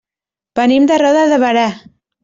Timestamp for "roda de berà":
1.05-1.71